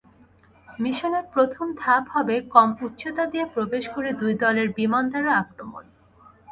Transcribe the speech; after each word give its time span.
মিশনের 0.79 1.25
প্রথম 1.33 1.67
ধাপ 1.79 2.03
হবে 2.09 2.35
কম 2.53 2.69
উচ্চতা 2.81 3.23
দিয়ে 3.25 3.45
প্রবেশ 3.53 3.83
করে 3.87 4.09
দুই 4.21 4.33
দলের 4.43 4.67
বিমান 4.77 5.03
দ্বারা 5.11 5.31
আক্রমণ। 5.43 5.83